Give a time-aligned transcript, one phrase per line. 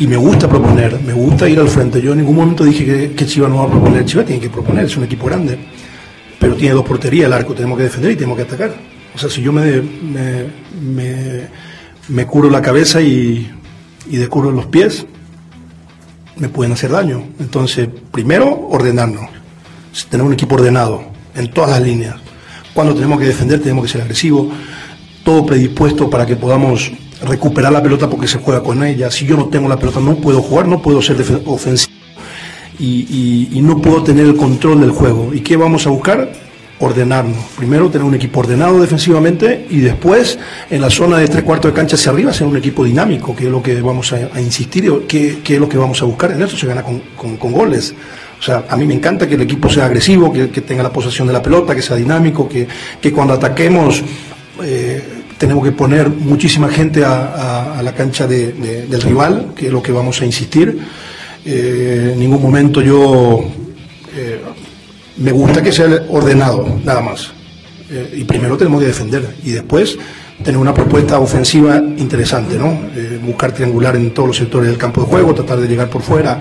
[0.00, 2.00] Y me gusta proponer, me gusta ir al frente.
[2.00, 4.04] Yo en ningún momento dije que, que Chivas no va a proponer.
[4.04, 5.58] Chivas tiene que proponer, es un equipo grande.
[6.38, 8.72] Pero tiene dos porterías, el arco tenemos que defender y tenemos que atacar.
[9.14, 11.48] O sea, si yo me, me,
[12.08, 13.50] me, curo la cabeza y,
[14.08, 15.04] y los pies,
[16.36, 17.24] me pueden hacer daño.
[17.40, 19.28] Entonces, primero, ordenarnos.
[20.08, 21.02] Tener un equipo ordenado
[21.34, 22.14] en todas las líneas.
[22.72, 24.54] Cuando tenemos que defender, tenemos que ser agresivos.
[25.24, 26.92] Todo predispuesto para que podamos
[27.22, 29.10] recuperar la pelota porque se juega con ella.
[29.10, 31.92] Si yo no tengo la pelota, no puedo jugar, no puedo ser ofensivo.
[32.80, 35.32] Y, no puedo tener el control del juego.
[35.34, 36.30] ¿Y qué vamos a buscar?
[36.80, 37.36] Ordenarnos.
[37.56, 40.38] Primero tener un equipo ordenado defensivamente y después
[40.70, 43.46] en la zona de tres cuartos de cancha hacia arriba ser un equipo dinámico, que
[43.46, 46.30] es lo que vamos a, insistir, que, que es lo que vamos a buscar.
[46.30, 47.94] En eso se gana con, con- con goles.
[48.38, 50.92] O sea, a mí me encanta que el equipo sea agresivo, que, que tenga la
[50.92, 52.68] posesión de la pelota, que sea dinámico, que,
[53.00, 54.04] que cuando ataquemos
[55.38, 59.82] tenemos que poner muchísima gente a, la cancha de- de- del rival, que es lo
[59.82, 60.78] que vamos a insistir.
[61.44, 63.40] Eh, en ningún momento yo
[64.16, 64.40] eh,
[65.18, 67.30] me gusta que sea ordenado, nada más.
[67.90, 69.96] Eh, y primero tenemos que defender y después
[70.42, 72.78] tener una propuesta ofensiva interesante, ¿no?
[73.24, 76.40] Buscar triangular en todos los sectores del campo de juego, tratar de llegar por fuera,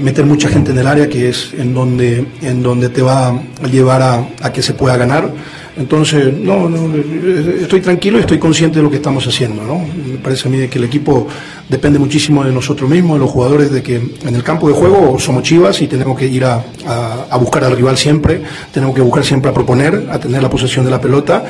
[0.00, 3.66] meter mucha gente en el área, que es en donde, en donde te va a
[3.70, 4.02] llevar
[4.42, 5.30] a que se pueda ganar.
[5.78, 6.92] Entonces, no, no,
[7.62, 9.78] estoy tranquilo y estoy consciente de lo que estamos haciendo, ¿no?
[9.78, 11.28] Me parece a mí que el equipo
[11.68, 15.18] depende muchísimo de nosotros mismos, de los jugadores, de que en el campo de juego
[15.20, 16.64] somos chivas y tenemos que ir a,
[17.30, 20.84] a- buscar al rival siempre, tenemos que buscar siempre a proponer, a tener la posesión
[20.84, 21.44] de la pelota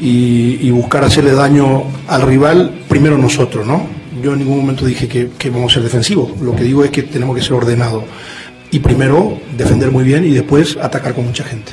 [0.00, 3.86] y, y buscar hacerle daño al rival primero nosotros, ¿no?
[4.22, 6.90] Yo en ningún momento dije que, que vamos a ser defensivos, lo que digo es
[6.90, 8.04] que tenemos que ser ordenados
[8.70, 11.72] y primero defender muy bien y después atacar con mucha gente.